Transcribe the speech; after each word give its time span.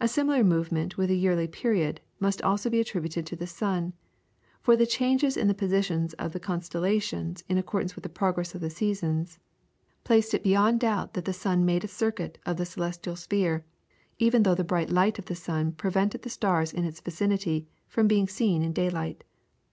A 0.00 0.08
similar 0.08 0.42
movement 0.42 0.96
with 0.96 1.10
a 1.12 1.14
yearly 1.14 1.46
period 1.46 2.00
must 2.18 2.42
also 2.42 2.68
be 2.68 2.80
attributed 2.80 3.24
to 3.26 3.36
the 3.36 3.46
sun, 3.46 3.92
for 4.60 4.74
the 4.76 4.84
changes 4.84 5.36
in 5.36 5.46
the 5.46 5.54
positions 5.54 6.12
of 6.14 6.32
the 6.32 6.40
constellations 6.40 7.44
in 7.48 7.56
accordance 7.56 7.94
with 7.94 8.02
the 8.02 8.08
progress 8.08 8.56
of 8.56 8.60
the 8.60 8.68
seasons, 8.68 9.38
placed 10.02 10.34
it 10.34 10.42
beyond 10.42 10.80
doubt 10.80 11.14
that 11.14 11.24
the 11.24 11.32
sun 11.32 11.64
made 11.64 11.84
a 11.84 11.86
circuit 11.86 12.38
of 12.44 12.56
the 12.56 12.66
celestial 12.66 13.14
sphere, 13.14 13.64
even 14.18 14.42
though 14.42 14.56
the 14.56 14.64
bright 14.64 14.90
light 14.90 15.20
of 15.20 15.26
the 15.26 15.36
sun 15.36 15.70
prevented 15.70 16.22
the 16.22 16.30
stars 16.30 16.72
in 16.72 16.84
its 16.84 17.00
vicinity, 17.00 17.68
from 17.86 18.08
being 18.08 18.26
seen 18.26 18.60
in 18.62 18.72
daylight. 18.72 19.22